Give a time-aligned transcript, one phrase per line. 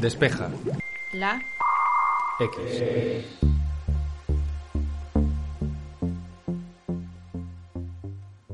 [0.00, 0.50] Despeja.
[1.12, 1.42] La.
[2.38, 2.60] X.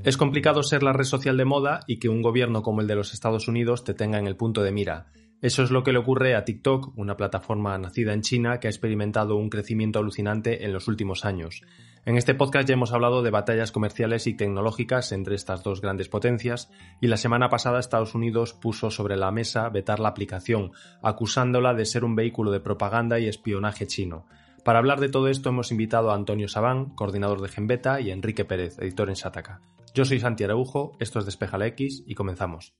[0.05, 2.95] Es complicado ser la red social de moda y que un gobierno como el de
[2.95, 5.07] los Estados Unidos te tenga en el punto de mira.
[5.43, 8.71] Eso es lo que le ocurre a TikTok, una plataforma nacida en China que ha
[8.71, 11.65] experimentado un crecimiento alucinante en los últimos años.
[12.04, 16.09] En este podcast ya hemos hablado de batallas comerciales y tecnológicas entre estas dos grandes
[16.09, 16.70] potencias
[17.01, 20.70] y la semana pasada Estados Unidos puso sobre la mesa vetar la aplicación,
[21.02, 24.27] acusándola de ser un vehículo de propaganda y espionaje chino.
[24.65, 28.45] Para hablar de todo esto hemos invitado a Antonio Sabán, coordinador de Genbeta, y Enrique
[28.45, 29.61] Pérez, editor en Shataka.
[29.93, 32.74] Yo soy Santi Araujo, esto es Despeja la X y comenzamos.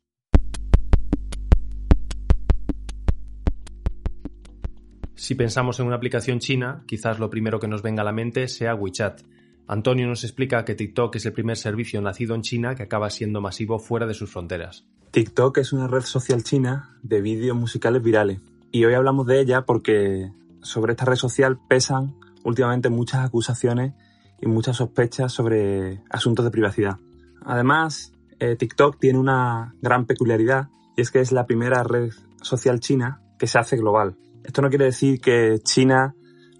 [5.22, 8.48] Si pensamos en una aplicación china, quizás lo primero que nos venga a la mente
[8.48, 9.20] sea WeChat.
[9.68, 13.40] Antonio nos explica que TikTok es el primer servicio nacido en China que acaba siendo
[13.40, 14.84] masivo fuera de sus fronteras.
[15.12, 18.40] TikTok es una red social china de vídeos musicales virales.
[18.72, 23.94] Y hoy hablamos de ella porque sobre esta red social pesan últimamente muchas acusaciones
[24.41, 26.97] y muchas sospechas sobre asuntos de privacidad.
[27.44, 30.66] Además, eh, TikTok tiene una gran peculiaridad
[30.97, 32.10] y es que es la primera red
[32.41, 34.16] social china que se hace global.
[34.44, 36.14] Esto no quiere decir que China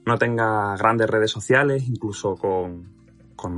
[0.07, 2.91] no tenga grandes redes sociales, incluso con,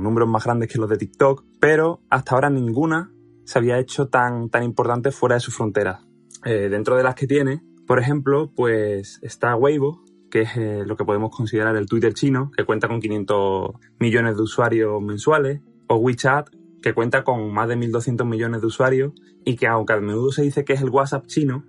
[0.01, 3.11] números más grandes que los de TikTok, pero hasta ahora ninguna
[3.43, 6.03] se había hecho tan, tan importante fuera de sus fronteras.
[6.43, 10.97] Eh, dentro de las que tiene, por ejemplo, pues está Weibo, que es eh, lo
[10.97, 15.97] que podemos considerar el Twitter chino, que cuenta con 500 millones de usuarios mensuales, o
[15.97, 16.49] WeChat,
[16.81, 20.41] que cuenta con más de 1.200 millones de usuarios, y que aunque a menudo se
[20.41, 21.63] dice que es el WhatsApp chino,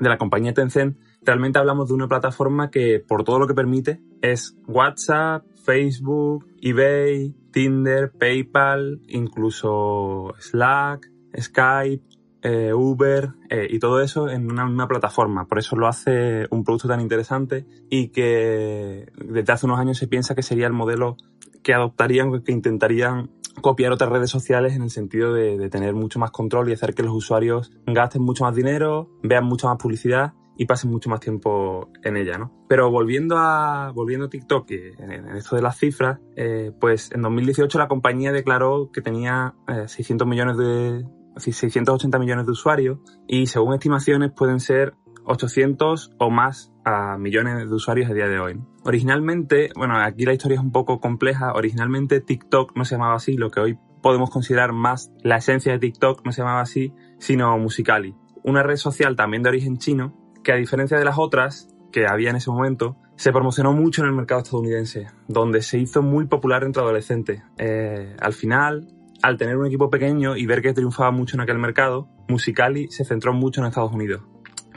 [0.00, 4.00] de la compañía Tencent, realmente hablamos de una plataforma que por todo lo que permite
[4.20, 12.04] es WhatsApp, Facebook, eBay, Tinder, PayPal, incluso Slack, Skype,
[12.42, 15.46] eh, Uber eh, y todo eso en una misma plataforma.
[15.46, 20.08] Por eso lo hace un producto tan interesante y que desde hace unos años se
[20.08, 21.16] piensa que sería el modelo
[21.62, 26.18] que adoptarían, que intentarían copiar otras redes sociales en el sentido de, de tener mucho
[26.18, 30.32] más control y hacer que los usuarios gasten mucho más dinero, vean mucha más publicidad
[30.56, 32.52] y pasen mucho más tiempo en ella, ¿no?
[32.68, 37.78] Pero volviendo a, volviendo a TikTok, en, esto de las cifras, eh, pues en 2018
[37.78, 39.54] la compañía declaró que tenía
[39.86, 41.04] 600 eh, millones de,
[41.36, 47.74] 680 millones de usuarios y según estimaciones pueden ser 800 o más a millones de
[47.74, 48.60] usuarios a día de hoy.
[48.84, 53.36] Originalmente, bueno, aquí la historia es un poco compleja, originalmente TikTok no se llamaba así,
[53.36, 57.56] lo que hoy podemos considerar más la esencia de TikTok no se llamaba así, sino
[57.58, 62.06] Musicali, una red social también de origen chino que a diferencia de las otras que
[62.06, 66.26] había en ese momento, se promocionó mucho en el mercado estadounidense, donde se hizo muy
[66.26, 67.42] popular entre adolescentes.
[67.58, 68.88] Eh, al final,
[69.22, 73.04] al tener un equipo pequeño y ver que triunfaba mucho en aquel mercado, Musicali se
[73.04, 74.22] centró mucho en Estados Unidos,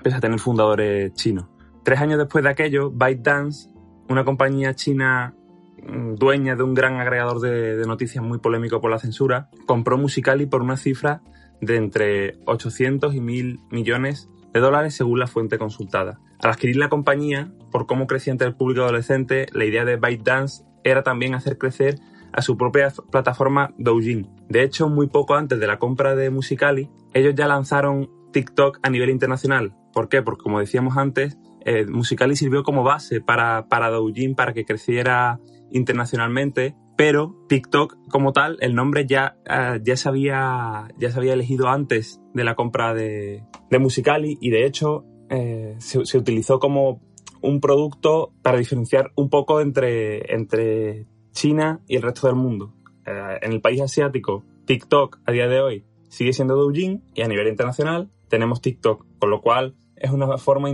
[0.03, 1.47] pese a tener fundadores chinos.
[1.83, 3.69] Tres años después de aquello, ByteDance,
[4.09, 5.33] una compañía china
[5.81, 9.97] mm, dueña de un gran agregador de, de noticias muy polémico por la censura, compró
[9.97, 11.21] Musicali por una cifra
[11.61, 16.21] de entre 800 y 1000 millones de dólares según la fuente consultada.
[16.41, 20.63] Al adquirir la compañía, por cómo crecía entre el público adolescente, la idea de ByteDance
[20.85, 21.99] era también hacer crecer
[22.31, 24.29] a su propia plataforma Douyin.
[24.47, 28.89] De hecho, muy poco antes de la compra de Musicali, ellos ya lanzaron TikTok a
[28.89, 29.75] nivel internacional.
[29.91, 30.21] ¿Por qué?
[30.21, 35.41] Porque como decíamos antes, eh, Musicali sirvió como base para, para Douyin para que creciera
[35.69, 41.33] internacionalmente pero TikTok como tal, el nombre ya, eh, ya, se había, ya se había
[41.33, 47.01] elegido antes de la compra de, de Musicali y de hecho eh, se, utilizó como
[47.41, 52.73] un producto para diferenciar un poco entre, entre China y el resto del mundo.
[53.05, 57.27] Eh, en el país asiático, TikTok a día de hoy sigue siendo Douyin y a
[57.27, 60.69] nivel internacional tenemos TikTok, con lo cual es una forma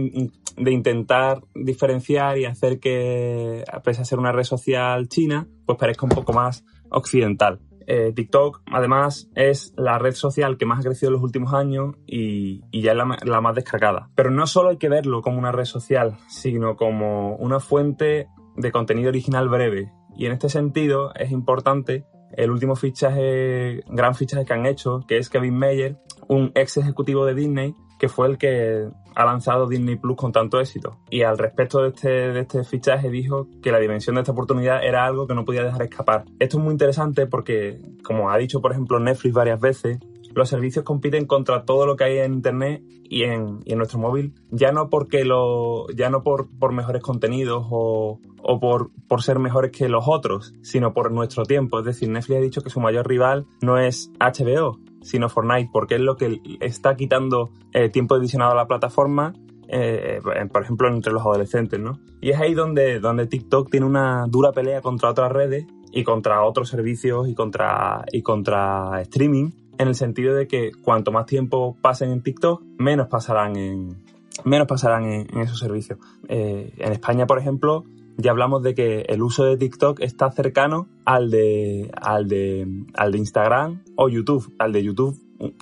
[0.57, 5.77] de intentar diferenciar y hacer que, a pesar de ser una red social china, pues
[5.77, 7.59] parezca un poco más occidental.
[7.87, 11.95] Eh, TikTok, además, es la red social que más ha crecido en los últimos años
[12.05, 14.09] y, ya es la, la, más descargada.
[14.15, 18.71] Pero no solo hay que verlo como una red social, sino como una fuente de
[18.71, 19.91] contenido original breve.
[20.15, 25.17] Y en este sentido es importante el último fichaje, gran fichaje que han hecho, que
[25.17, 25.97] es Kevin Mayer,
[26.27, 30.59] un ex ejecutivo de Disney, que fue el que ha lanzado Disney Plus con tanto
[30.59, 30.97] éxito.
[31.11, 34.83] Y al respecto de este, de este fichaje dijo que la dimensión de esta oportunidad
[34.83, 36.25] era algo que no podía dejar escapar.
[36.39, 39.99] Esto es muy interesante porque, como ha dicho por ejemplo Netflix varias veces,
[40.33, 43.99] los servicios compiten contra todo lo que hay en internet y en, y en nuestro
[43.99, 49.21] móvil, ya no porque lo, ya no por, por mejores contenidos o, o por, por
[49.21, 51.77] ser mejores que los otros, sino por nuestro tiempo.
[51.77, 55.95] Es decir, Netflix ha dicho que su mayor rival no es HBO, sino Fortnite, porque
[55.95, 59.33] es lo que está quitando eh, tiempo de visionado a la plataforma
[59.73, 60.19] eh,
[60.51, 61.97] por ejemplo, entre los adolescentes, ¿no?
[62.19, 66.43] Y es ahí donde, donde TikTok tiene una dura pelea contra otras redes y contra
[66.43, 71.77] otros servicios y contra, y contra streaming, en el sentido de que cuanto más tiempo
[71.81, 73.95] pasen en TikTok, menos pasarán en,
[74.43, 75.99] menos pasarán en, esos servicios.
[76.27, 77.85] Eh, en España, por ejemplo,
[78.17, 83.11] ya hablamos de que el uso de TikTok está cercano al de, al de, al
[83.11, 85.19] de Instagram o YouTube, al de YouTube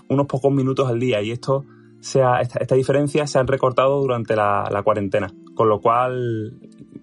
[0.07, 1.22] unos pocos minutos al día.
[1.22, 1.66] Y esto
[2.00, 6.54] sea, esta, esta diferencia se han recortado durante la, cuarentena, con lo cual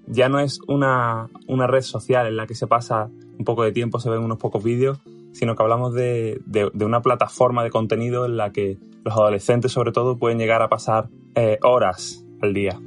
[0.07, 3.73] ya no es una, una, red social en la que se pasa un poco de
[3.73, 4.99] tiempo, se ven unos pocos vídeos,
[5.33, 9.73] sino que hablamos de, de, de una plataforma de contenido en la que los adolescentes
[9.73, 12.81] sobre todo pueden llegar a pasar eh, horas al día.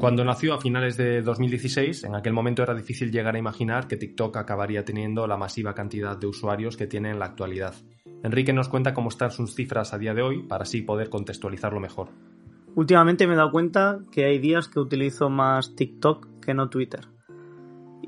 [0.00, 3.98] Cuando nació a finales de 2016, en aquel momento era difícil llegar a imaginar que
[3.98, 7.74] TikTok acabaría teniendo la masiva cantidad de usuarios que tiene en la actualidad.
[8.22, 11.80] Enrique nos cuenta cómo están sus cifras a día de hoy para así poder contextualizarlo
[11.80, 12.08] mejor.
[12.74, 17.06] Últimamente me he dado cuenta que hay días que utilizo más TikTok que no Twitter.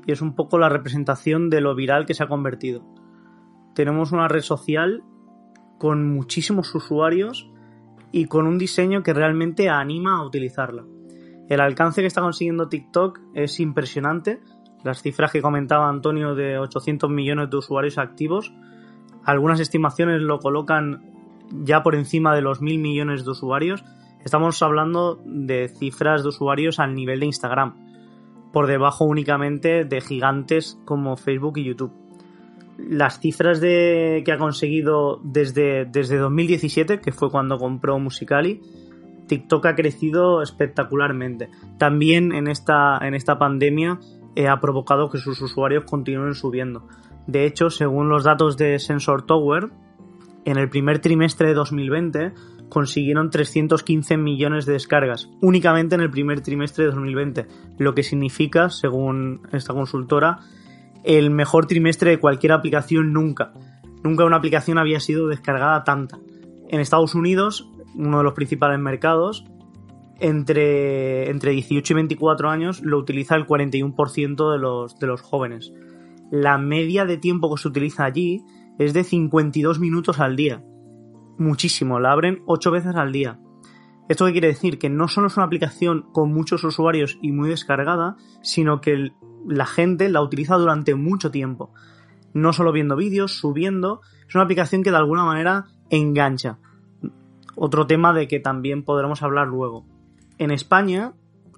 [0.07, 2.83] Y es un poco la representación de lo viral que se ha convertido.
[3.75, 5.03] Tenemos una red social
[5.77, 7.51] con muchísimos usuarios
[8.11, 10.85] y con un diseño que realmente anima a utilizarla.
[11.49, 14.39] El alcance que está consiguiendo TikTok es impresionante.
[14.83, 18.53] Las cifras que comentaba Antonio de 800 millones de usuarios activos,
[19.23, 21.13] algunas estimaciones lo colocan
[21.51, 23.83] ya por encima de los mil millones de usuarios.
[24.23, 27.75] Estamos hablando de cifras de usuarios al nivel de Instagram,
[28.51, 31.91] por debajo únicamente de gigantes como Facebook y YouTube.
[32.77, 38.61] Las cifras de, que ha conseguido desde, desde 2017, que fue cuando compró Musicali,
[39.27, 41.49] TikTok ha crecido espectacularmente.
[41.77, 43.99] También en esta, en esta pandemia
[44.35, 46.87] eh, ha provocado que sus usuarios continúen subiendo.
[47.27, 49.69] De hecho, según los datos de Sensor Tower,
[50.45, 52.33] en el primer trimestre de 2020
[52.69, 57.47] consiguieron 315 millones de descargas, únicamente en el primer trimestre de 2020,
[57.77, 60.39] lo que significa, según esta consultora,
[61.03, 63.53] el mejor trimestre de cualquier aplicación nunca.
[64.03, 66.19] Nunca una aplicación había sido descargada tanta.
[66.67, 69.45] En Estados Unidos uno de los principales mercados,
[70.19, 75.73] entre, entre 18 y 24 años lo utiliza el 41% de los, de los jóvenes.
[76.31, 78.43] La media de tiempo que se utiliza allí
[78.79, 80.63] es de 52 minutos al día.
[81.37, 83.39] Muchísimo, la abren 8 veces al día.
[84.09, 84.79] ¿Esto qué quiere decir?
[84.79, 89.11] Que no solo es una aplicación con muchos usuarios y muy descargada, sino que
[89.47, 91.73] la gente la utiliza durante mucho tiempo.
[92.33, 96.59] No solo viendo vídeos, subiendo, es una aplicación que de alguna manera engancha
[97.55, 99.85] otro tema de que también podremos hablar luego.
[100.37, 101.13] En España,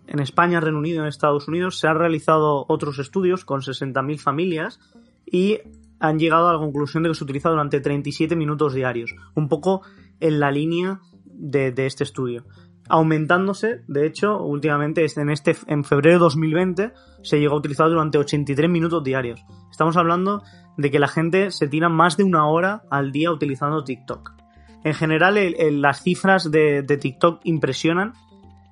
[0.07, 4.79] en España, Reino Unido en Estados Unidos se han realizado otros estudios con 60.000 familias
[5.25, 5.59] y
[5.99, 9.81] han llegado a la conclusión de que se utiliza durante 37 minutos diarios, un poco
[10.19, 12.45] en la línea de, este estudio.
[12.87, 16.93] Aumentándose, de hecho, últimamente en, este, en febrero de 2020
[17.23, 19.43] se llegó a utilizar durante 83 minutos diarios.
[19.71, 20.43] Estamos hablando
[20.77, 24.44] de que la gente se tira más de una hora al día utilizando TikTok.
[24.85, 25.35] En general,
[25.81, 28.13] las cifras de, TikTok impresionan.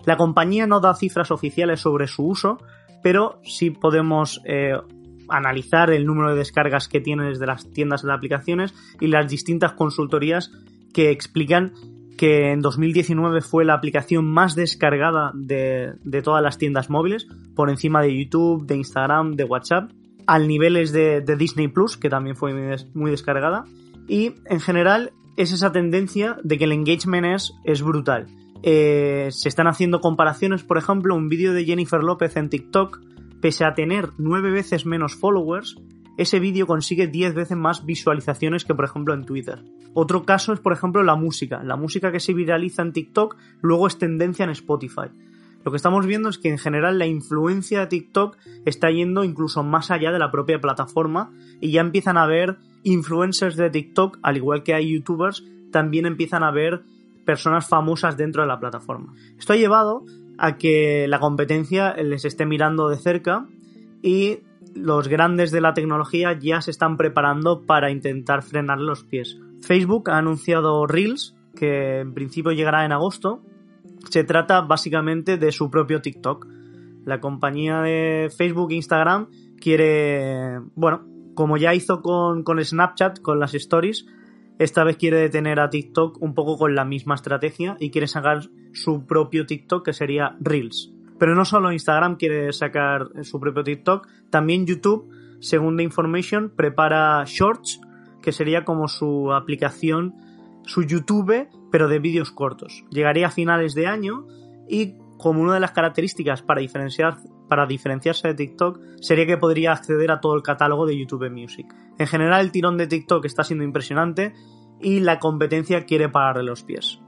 [0.05, 2.59] La compañía no da cifras oficiales sobre su uso,
[3.01, 4.73] pero sí podemos eh,
[5.27, 9.73] analizar el número de descargas que tiene desde las tiendas de aplicaciones y las distintas
[9.73, 10.51] consultorías
[10.93, 11.73] que explican
[12.15, 18.03] que en 2019 fue la aplicación más descargada de, todas las tiendas móviles, por encima
[18.03, 19.89] de YouTube, de Instagram, de WhatsApp,
[20.27, 22.53] al niveles de, de Disney Plus, que también fue
[22.93, 23.65] muy descargada.
[24.07, 27.25] Y en general es esa tendencia de que el engagement
[27.63, 28.27] es, brutal.
[28.61, 33.01] Eh, se están haciendo comparaciones, por ejemplo, un vídeo de Jennifer López en TikTok,
[33.41, 35.75] pese a tener nueve veces menos followers,
[36.15, 39.63] ese vídeo consigue 10 veces más visualizaciones que por ejemplo en Twitter.
[39.95, 41.63] Otro caso es por ejemplo la música.
[41.63, 45.09] La música que se viraliza en TikTok luego es tendencia en Spotify.
[45.63, 49.63] Lo que estamos viendo es que en general la influencia de TikTok está yendo incluso
[49.63, 54.37] más allá de la propia plataforma y ya empiezan a ver influencers de TikTok, al
[54.37, 56.83] igual que hay youtubers, también empiezan a ver
[57.25, 59.13] personas famosas dentro de la plataforma.
[59.37, 60.03] Esto ha llevado
[60.37, 63.47] a que la competencia les esté mirando de cerca
[64.01, 64.39] y
[64.75, 69.39] los grandes de la tecnología ya se están preparando para intentar frenar los pies.
[69.61, 73.41] Facebook ha anunciado Reels, que en principio llegará en agosto,
[74.09, 76.47] se trata básicamente de su propio TikTok.
[77.05, 79.27] La compañía de Facebook e Instagram
[79.59, 84.05] quiere, bueno, como ya hizo con, Snapchat, con las stories,
[84.59, 88.41] esta vez quiere detener a TikTok un poco con la misma estrategia y quiere sacar
[88.71, 90.91] su propio TikTok que sería Reels.
[91.17, 97.23] Pero no solo Instagram quiere sacar su propio TikTok, también YouTube, según The Information, prepara
[97.25, 97.81] Shorts,
[98.21, 100.15] que sería como su aplicación,
[100.65, 102.85] su YouTube pero de vídeos cortos.
[102.91, 104.27] Llegaría a finales de año
[104.69, 106.61] y como una de las características para,
[107.49, 111.65] para diferenciarse de TikTok sería que podría acceder a todo el catálogo de YouTube Music.
[111.97, 114.35] En general el tirón de TikTok está siendo impresionante
[114.79, 117.01] y la competencia quiere pararle los pies.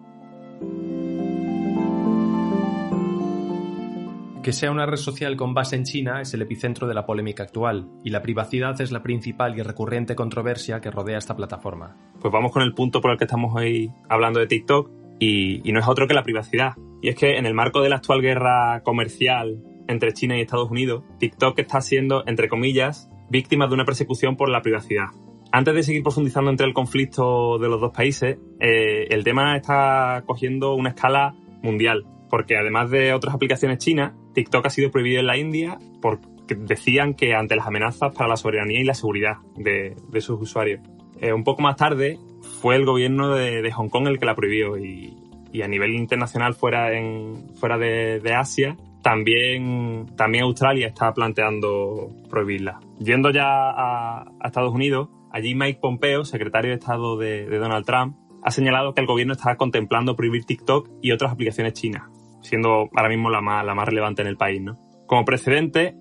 [4.46, 7.42] Que sea una red social con base en China es el epicentro de la polémica
[7.42, 11.98] actual, y la privacidad es la principal y recurrente controversia que rodea esta plataforma.
[12.22, 15.80] Pues vamos con el punto por el que estamos hoy hablando de TikTok, y, no
[15.80, 16.74] es otro que la privacidad.
[17.02, 20.70] Y es que en el marco de la actual guerra comercial entre China y Estados
[20.70, 25.08] Unidos, TikTok está siendo, entre comillas, víctima de una persecución por la privacidad.
[25.52, 30.22] Antes de seguir profundizando entre el conflicto de los dos países, eh, el tema está
[30.28, 31.34] cogiendo una escala
[31.64, 36.56] mundial porque además de otras aplicaciones chinas, TikTok ha sido prohibido en la India porque
[36.56, 40.82] decían que ante las amenazas para la soberanía y la seguridad de, sus usuarios.
[41.22, 42.20] Eh, un poco más tarde
[42.60, 45.16] fue el gobierno de, Hong Kong el que la prohibió y,
[45.64, 52.82] a nivel internacional fuera, en, fuera de, Asia también, también Australia está planteando prohibirla.
[53.00, 58.18] Yendo ya a, Estados Unidos, allí Mike Pompeo, secretario de Estado de, de Donald Trump,
[58.44, 62.10] ha señalado que el gobierno está contemplando prohibir TikTok y otras aplicaciones chinas
[62.46, 64.62] siendo ahora mismo la más, la más relevante en el país.
[64.62, 64.78] ¿no?
[65.08, 65.96] Como precedente,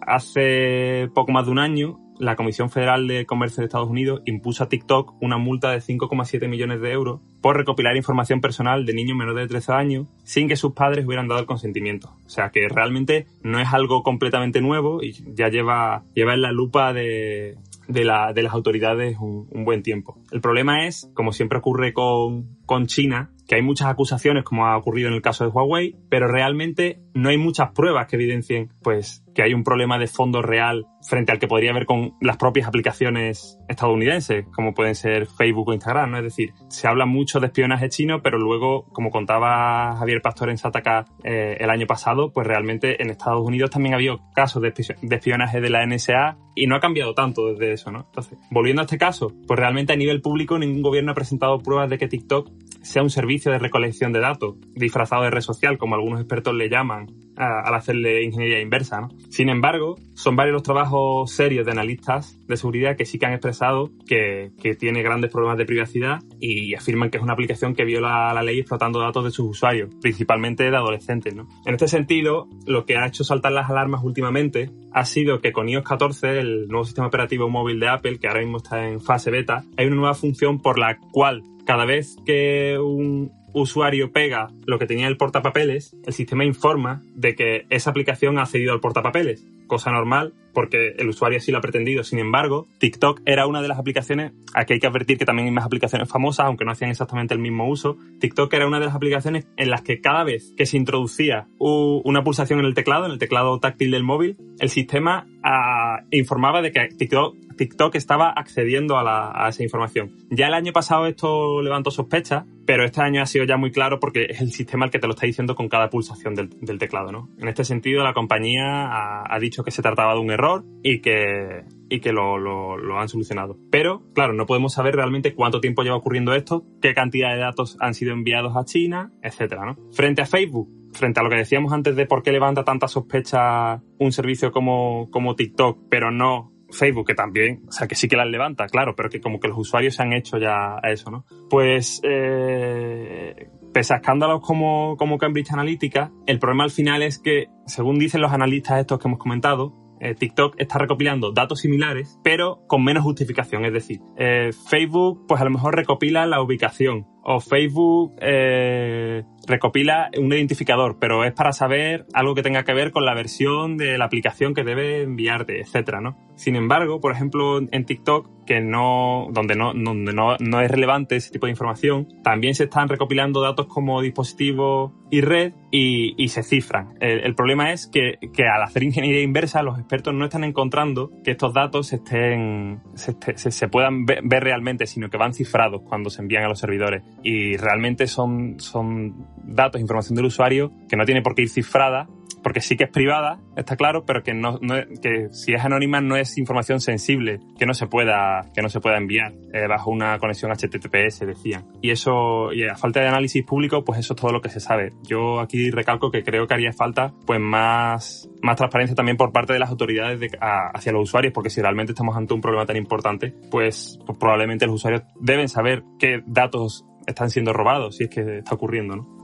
[0.00, 4.62] hace poco más de un año, la Comisión Federal de Comercio de Estados Unidos impuso
[4.62, 9.18] a TikTok una multa de 5,7 millones de euros por recopilar información personal de niños
[9.18, 12.14] menores de 13 años sin que sus padres hubieran dado el consentimiento.
[12.24, 16.52] O sea que realmente no es algo completamente nuevo y ya lleva, lleva en la
[16.52, 17.56] lupa de,
[17.88, 20.16] de, la, de las autoridades un, un, buen tiempo.
[20.30, 24.76] El problema es, como siempre ocurre con, con China, que hay muchas acusaciones, como ha
[24.76, 29.24] ocurrido en el caso de Huawei, pero realmente no hay muchas pruebas que evidencien pues,
[29.34, 32.68] que hay un problema de fondo real frente al que podría haber con las propias
[32.68, 36.18] aplicaciones estadounidenses, como pueden ser Facebook o Instagram, ¿no?
[36.18, 40.58] Es decir, se habla mucho de espionaje chino, pero luego, como contaba Javier Pastor en
[40.58, 44.72] Sataka eh, el año pasado, pues realmente en Estados Unidos también ha habido casos de
[45.10, 48.06] espionaje de la NSA y no ha cambiado tanto desde eso, ¿no?
[48.06, 51.90] Entonces, volviendo a este caso, pues realmente a nivel público ningún gobierno ha presentado pruebas
[51.90, 52.50] de que TikTok
[52.82, 56.68] sea un servicio de recolección de datos, disfrazado de red social, como algunos expertos le
[56.68, 59.08] llaman, al hacerle ingeniería inversa.
[59.30, 63.32] Sin embargo, son varios los trabajos serios de analistas de seguridad que sí que han
[63.32, 67.84] expresado que, que tiene grandes problemas de privacidad y afirman que es una aplicación que
[67.84, 71.34] viola la ley explotando datos de sus usuarios, principalmente de adolescentes.
[71.34, 71.48] ¿no?
[71.64, 75.68] En este sentido, lo que ha hecho saltar las alarmas últimamente ha sido que con
[75.68, 79.30] iOS 14, el nuevo sistema operativo móvil de Apple, que ahora mismo está en fase
[79.30, 84.78] beta, hay una nueva función por la cual cada vez que un usuario pega lo
[84.78, 89.44] que tenía el portapapeles, el sistema informa de que esa aplicación ha accedido al portapapeles
[89.72, 92.04] cosa normal porque el usuario así lo ha pretendido.
[92.04, 95.54] Sin embargo, TikTok era una de las aplicaciones, aquí hay que advertir que también hay
[95.54, 97.96] más aplicaciones famosas, aunque no hacían exactamente el mismo uso.
[98.20, 102.22] TikTok era una de las aplicaciones en las que cada vez que se introducía una
[102.22, 106.70] pulsación en el teclado, en el teclado táctil del móvil, el sistema ah, informaba de
[106.70, 110.12] que TikTok, TikTok estaba accediendo a, esa información.
[110.30, 114.00] Ya el año pasado esto levantó sospechas, pero este año ha sido ya muy claro
[114.00, 117.12] porque es el sistema el que te lo está diciendo con cada pulsación del, teclado,
[117.12, 117.28] ¿no?
[117.38, 121.64] En este sentido, la compañía ha dicho que se trataba de un error y que,
[121.88, 123.58] y que lo, han solucionado.
[123.70, 127.76] Pero, claro, no podemos saber realmente cuánto tiempo lleva ocurriendo esto, qué cantidad de datos
[127.80, 129.76] han sido enviados a China, etcétera, ¿no?
[129.92, 133.82] Frente a Facebook, frente a lo que decíamos antes de por qué levanta tanta sospecha
[133.98, 138.16] un servicio como, como TikTok, pero no Facebook, que también, o sea, que sí que
[138.16, 141.10] las levanta, claro, pero que como que los usuarios se han hecho ya a eso,
[141.10, 141.24] ¿no?
[141.48, 147.48] Pues, eh, pese a escándalos como, como Cambridge Analytica, el problema al final es que,
[147.66, 152.62] según dicen los analistas estos que hemos comentado, eh, TikTok está recopilando datos similares, pero
[152.66, 153.64] con menos justificación.
[153.64, 160.10] Es decir, eh, Facebook, pues a lo mejor recopila la ubicación, o Facebook eh, recopila
[160.18, 163.98] un identificador, pero es para saber algo que tenga que ver con la versión de
[163.98, 166.16] la aplicación que debe enviarte, etcétera, ¿no?
[166.34, 171.16] Sin embargo, por ejemplo, en TikTok, que no, donde no, donde no, no es relevante
[171.16, 176.42] ese tipo de información, también se están recopilando datos como dispositivo y red y, se
[176.42, 176.94] cifran.
[177.00, 181.32] El, problema es que, que, al hacer ingeniería inversa, los expertos no están encontrando que
[181.32, 186.48] estos datos estén, se, puedan ver realmente, sino que van cifrados cuando se envían a
[186.48, 191.42] los servidores y realmente son, son datos, información del usuario que no tiene por qué
[191.42, 192.08] ir cifrada
[192.42, 194.58] porque sí que es privada, está claro, pero que no,
[195.00, 198.80] que si es anónima no es información sensible que no se pueda que no se
[198.80, 201.66] pueda enviar eh, bajo una conexión HTTPS decían.
[201.80, 204.60] Y eso y a falta de análisis público, pues eso es todo lo que se
[204.60, 204.92] sabe.
[205.04, 209.52] Yo aquí recalco que creo que haría falta pues más más transparencia también por parte
[209.52, 213.32] de las autoridades hacia los usuarios, porque si realmente estamos ante un problema tan importante,
[213.50, 218.38] pues, pues probablemente los usuarios deben saber qué datos están siendo robados, si es que
[218.38, 219.22] está ocurriendo, ¿no?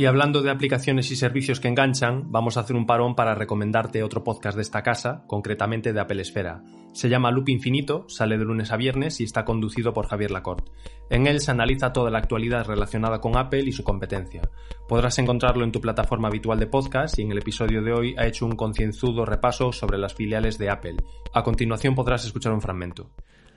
[0.00, 4.02] Y hablando de aplicaciones y servicios que enganchan, vamos a hacer un parón para recomendarte
[4.02, 6.62] otro podcast de esta casa, concretamente de Apple Esfera.
[6.92, 10.72] Se llama Loop Infinito, sale de lunes a viernes y está conducido por Javier Lacorte.
[11.10, 14.40] En él se analiza toda la actualidad relacionada con Apple y su competencia.
[14.88, 18.26] Podrás encontrarlo en tu plataforma habitual de podcast y en el episodio de hoy ha
[18.26, 20.96] hecho un concienzudo repaso sobre las filiales de Apple.
[21.34, 23.10] A continuación podrás escuchar un fragmento.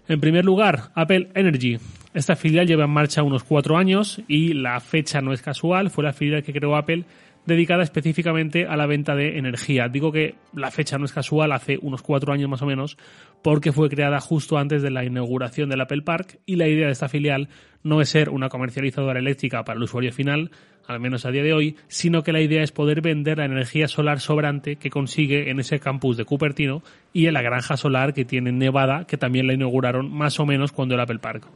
[0.08, 1.78] En primer lugar, Apple Energy.
[2.14, 6.04] Esta filial lleva en marcha unos cuatro años y la fecha no es casual, fue
[6.04, 7.06] la filial que creó Apple
[7.46, 9.88] dedicada específicamente a la venta de energía.
[9.88, 12.98] Digo que la fecha no es casual, hace unos cuatro años más o menos,
[13.42, 16.94] porque fue creada justo antes de la inauguración del Apple Park y la idea de
[16.94, 17.50] esta filial
[17.82, 20.52] no es ser una comercializadora eléctrica para el usuario final,
[20.88, 23.88] al menos a día de hoy, sino que la idea es poder vender la energía
[23.88, 28.26] solar sobrante que consigue en ese campus de Cupertino y en la granja solar que
[28.26, 31.48] tiene en Nevada, que también la inauguraron más o menos cuando el Apple Park.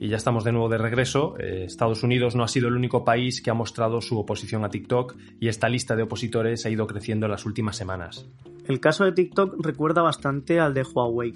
[0.00, 1.34] Y ya estamos de nuevo de regreso.
[1.38, 4.68] Eh, Estados Unidos no ha sido el único país que ha mostrado su oposición a
[4.68, 8.28] TikTok y esta lista de opositores ha ido creciendo en las últimas semanas.
[8.66, 11.32] El caso de TikTok recuerda bastante al de Huawei,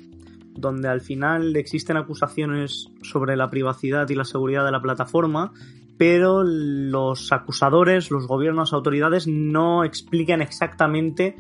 [0.58, 5.52] donde al final existen acusaciones sobre la privacidad y la seguridad de la plataforma,
[5.96, 11.36] pero los acusadores, los gobiernos, autoridades no explican exactamente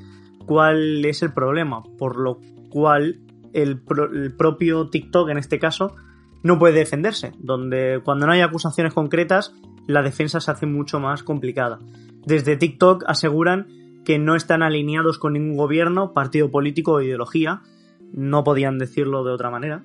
[0.46, 3.20] cuál es el problema, por lo cual
[3.52, 3.82] el,
[4.14, 5.94] el propio TikTok en este caso
[6.42, 9.54] no puede defenderse, donde cuando no hay acusaciones concretas,
[9.86, 11.78] la defensa se hace mucho más complicada.
[12.24, 13.66] Desde TikTok aseguran
[14.04, 17.62] que no están alineados con ningún gobierno, partido político o ideología,
[18.12, 19.84] no podían decirlo de otra manera,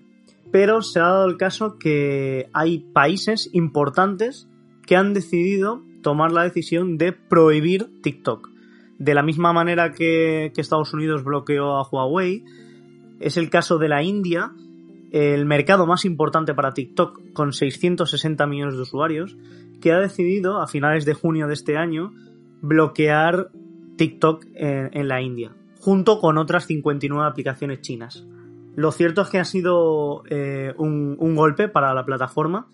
[0.52, 4.48] pero se ha dado el caso que hay países importantes
[4.86, 8.50] que han decidido tomar la decisión de prohibir TikTok.
[9.00, 12.44] De la misma manera que, Estados Unidos bloqueó a Huawei,
[13.20, 14.52] es el caso de la India,
[15.12, 19.38] el mercado más importante para TikTok, con 660 millones de usuarios,
[19.82, 22.14] que ha decidido a finales de junio de este año
[22.62, 23.50] bloquear
[23.98, 28.26] TikTok en, la India, junto con otras 59 aplicaciones chinas.
[28.76, 32.68] Lo cierto es que ha sido eh, un, un golpe para la plataforma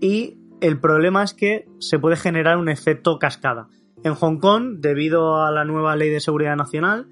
[0.00, 3.68] y el problema es que se puede generar un efecto cascada.
[4.02, 7.06] En Hong Kong, debido a la nueva ley de seguridad nacional,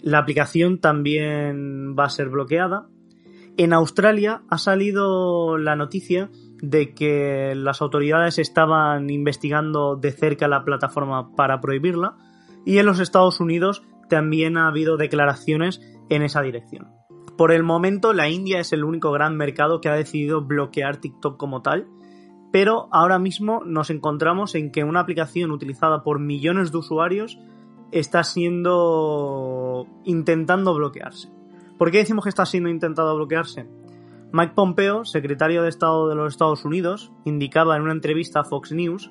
[0.00, 2.86] la aplicación también va a ser bloqueada
[3.58, 6.30] en Australia ha salido la noticia
[6.62, 12.16] de que las autoridades estaban investigando de cerca la plataforma para prohibirla
[12.64, 16.88] y en los Estados Unidos también ha habido declaraciones en esa dirección.
[17.36, 21.36] Por el momento la India es el único gran mercado que ha decidido bloquear TikTok
[21.36, 21.86] como tal,
[22.50, 27.38] pero ahora mismo nos encontramos en que una aplicación utilizada por millones de usuarios
[27.92, 31.30] está siendo intentando bloquearse.
[31.78, 33.68] ¿Por qué decimos que está siendo intentado bloquearse?
[34.32, 38.72] Mike Pompeo, secretario de Estado de los Estados Unidos, indicaba en una entrevista a Fox
[38.72, 39.10] News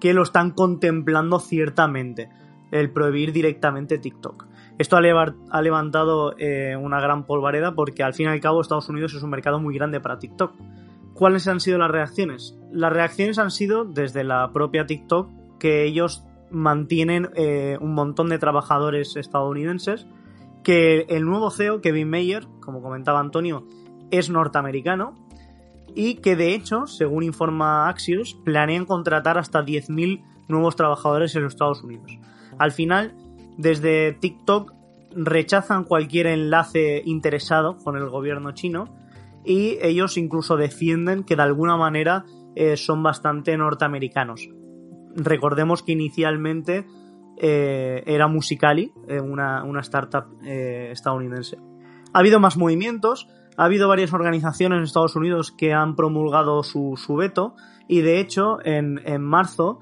[0.00, 2.30] que lo están contemplando ciertamente,
[2.70, 4.46] el prohibir directamente TikTok.
[4.78, 9.12] Esto ha levantado eh, una gran polvareda porque al fin y al cabo Estados Unidos
[9.14, 10.54] es un mercado muy grande para TikTok.
[11.12, 12.58] ¿Cuáles han sido las reacciones?
[12.72, 15.28] Las reacciones han sido desde la propia TikTok
[15.58, 20.06] que ellos mantienen eh, un montón de trabajadores estadounidenses
[20.62, 23.66] que el nuevo CEO, Kevin Mayer, como comentaba Antonio,
[24.10, 25.14] es norteamericano
[25.94, 31.54] y que de hecho, según informa Axios, planean contratar hasta 10.000 nuevos trabajadores en los
[31.54, 32.18] Estados Unidos.
[32.60, 33.14] Al final,
[33.56, 34.74] desde TikTok
[35.12, 38.84] rechazan cualquier enlace interesado con el gobierno chino
[39.46, 44.46] y ellos incluso defienden que de alguna manera eh, son bastante norteamericanos.
[45.16, 46.84] Recordemos que inicialmente
[47.38, 51.56] eh, era Musicali, eh, una, startup eh, estadounidense.
[52.12, 57.16] Ha habido más movimientos, ha habido varias organizaciones en Estados Unidos que han promulgado su,
[57.16, 57.54] veto
[57.88, 59.80] y de hecho en, marzo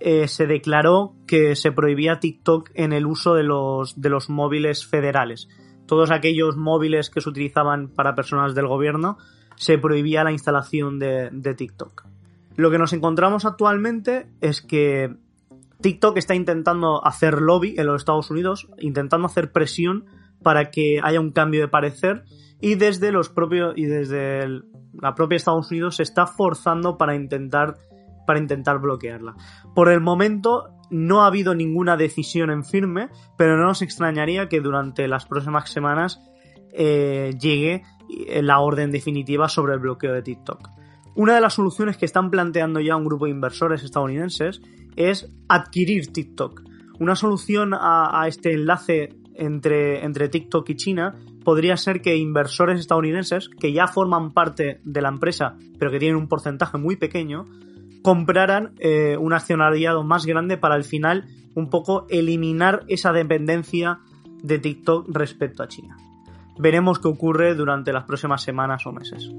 [0.00, 5.48] se declaró que se prohibía TikTok en el uso de los, de los móviles federales.
[5.86, 9.18] Todos aquellos móviles que se utilizaban para personas del gobierno
[9.56, 12.06] se prohibía la instalación de TikTok.
[12.56, 15.16] Lo que nos encontramos actualmente es que
[15.80, 20.04] TikTok está intentando hacer lobby en los Estados Unidos, intentando hacer presión
[20.42, 22.24] para que haya un cambio de parecer
[22.60, 24.46] y desde los propios y desde
[25.00, 27.76] la propia Estados Unidos se está forzando para intentar
[28.30, 29.34] para intentar bloquearla.
[29.74, 34.60] Por el momento no ha habido ninguna decisión en firme, pero no nos extrañaría que
[34.60, 36.20] durante las próximas semanas
[36.72, 37.82] eh, llegue
[38.40, 40.68] la orden definitiva sobre el bloqueo de TikTok.
[41.16, 44.62] Una de las soluciones que están planteando ya un grupo de inversores estadounidenses
[44.94, 46.62] es adquirir TikTok.
[47.00, 53.48] Una solución a, este enlace entre, entre TikTok y China podría ser que inversores estadounidenses
[53.48, 57.46] que ya forman parte de la empresa, pero que tienen un porcentaje muy pequeño,
[58.02, 63.98] compraran eh, un accionariado más grande para al final un poco eliminar esa dependencia
[64.42, 65.96] de TikTok respecto a China.
[66.58, 69.30] Veremos qué ocurre durante las próximas semanas o meses.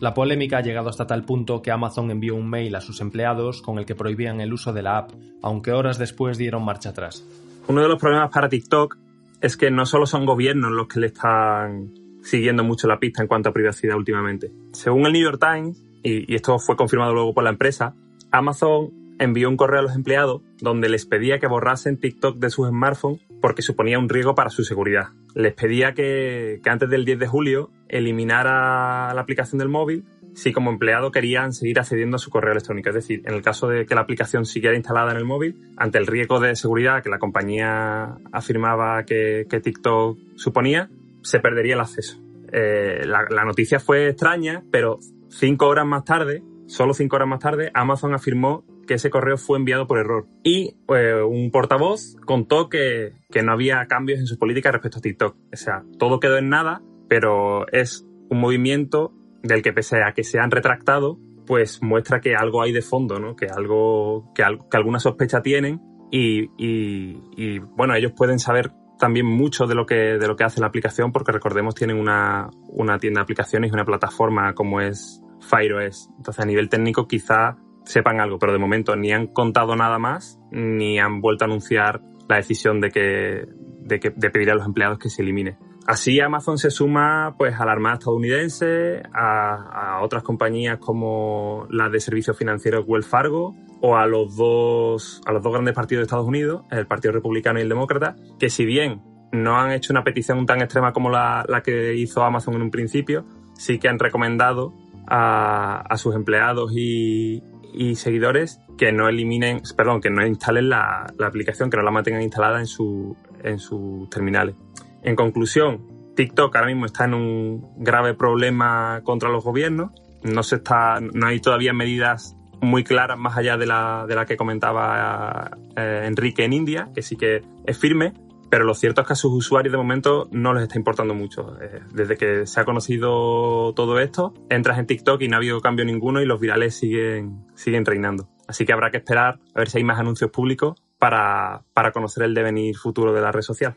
[0.00, 3.62] La polémica ha llegado hasta tal punto que Amazon envió un mail a sus empleados
[3.62, 7.24] con el que prohibían el uso de la app, aunque horas después dieron marcha atrás.
[7.68, 8.98] Uno de los problemas para TikTok
[9.40, 13.28] es que no solo son gobiernos los que le están siguiendo mucho la pista en
[13.28, 14.50] cuanto a privacidad últimamente.
[14.72, 17.94] Según el New York Times, y, esto fue confirmado luego por la empresa,
[18.30, 22.68] Amazon envió un correo a los empleados donde les pedía que borrasen TikTok de sus
[22.68, 25.08] smartphones porque suponía un riesgo para su seguridad.
[25.34, 30.70] Les pedía que, antes del 10 de julio eliminara la aplicación del móvil si como
[30.70, 32.88] empleado querían seguir accediendo a su correo electrónico.
[32.88, 35.98] Es decir, en el caso de que la aplicación siguiera instalada en el móvil, ante
[35.98, 40.90] el riesgo de seguridad que la compañía afirmaba que TikTok suponía,
[41.24, 42.22] se perdería el acceso.
[42.52, 47.72] Eh, la, noticia fue extraña, pero cinco horas más tarde, solo cinco horas más tarde,
[47.74, 50.26] Amazon afirmó que ese correo fue enviado por error.
[50.44, 55.02] Y eh, un portavoz contó que, que no había cambios en su política respecto a
[55.02, 55.36] TikTok.
[55.52, 60.22] O sea, todo quedó en nada, pero es un movimiento del que pese a que
[60.22, 63.34] se han retractado, pues muestra que algo hay de fondo, ¿no?
[63.36, 69.74] Que algo, que, que alguna sospecha tienen y, bueno, ellos pueden saber también mucho de
[69.74, 73.22] lo que, de lo que hace la aplicación, porque recordemos tienen una, una tienda de
[73.22, 76.10] aplicaciones y una plataforma como es FireOS.
[76.16, 80.40] Entonces, a nivel técnico, quizá sepan algo, pero de momento ni han contado nada más,
[80.50, 83.46] ni han vuelto a anunciar la decisión de que,
[83.80, 85.58] de, que, de pedir a los empleados que se elimine.
[85.86, 91.92] Así Amazon se suma pues a la Armada estadounidense, a, a, otras compañías como las
[91.92, 93.54] de servicios financieros Wells Fargo
[93.86, 97.58] o a los dos a los dos grandes partidos de Estados Unidos, el Partido Republicano
[97.58, 101.44] y el Demócrata, que si bien no han hecho una petición tan extrema como la,
[101.46, 104.72] la que hizo Amazon en un principio, sí que han recomendado
[105.06, 107.42] a, a sus empleados y,
[107.74, 111.90] y, seguidores que no eliminen, perdón, que no instalen la, la aplicación, que no la
[111.90, 114.54] mantengan instalada en, su, en sus terminales.
[115.02, 119.90] En conclusión, TikTok ahora mismo está en un grave problema contra los gobiernos.
[120.22, 124.26] No se está, no hay todavía medidas muy claras más allá de la, de la
[124.26, 128.12] que comentaba eh, Enrique en India, que sí que es firme,
[128.50, 131.56] pero lo cierto es que a sus usuarios de momento no les está importando mucho.
[131.60, 135.60] Eh, desde que se ha conocido todo esto, entras en TikTok y no ha habido
[135.60, 138.28] cambio ninguno y los virales siguen, siguen reinando.
[138.46, 142.22] Así que habrá que esperar a ver si hay más anuncios públicos para, para conocer
[142.22, 143.76] el devenir futuro de la red social.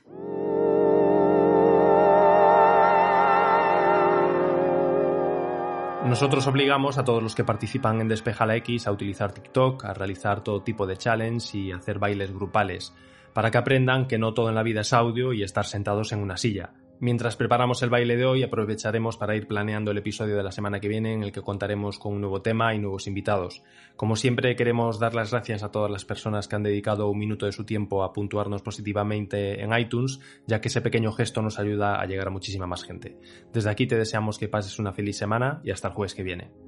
[6.07, 9.93] Nosotros obligamos a todos los que participan en Despeja la X a utilizar TikTok, a
[9.93, 12.93] realizar todo tipo de challenge y hacer bailes grupales,
[13.33, 16.19] para que aprendan que no todo en la vida es audio y estar sentados en
[16.19, 16.71] una silla.
[16.99, 20.79] Mientras preparamos el baile de hoy, aprovecharemos para ir planeando el episodio de la semana
[20.79, 23.61] que viene en el que contaremos con un nuevo tema y nuevos invitados.
[23.95, 27.45] Como siempre, queremos dar las gracias a todas las personas que han dedicado un minuto
[27.45, 32.01] de su tiempo a puntuarnos positivamente en iTunes, ya que ese pequeño gesto nos ayuda
[32.01, 33.19] a llegar a muchísima más gente.
[33.53, 36.66] Desde aquí te deseamos que pases una feliz semana y hasta el jueves que viene.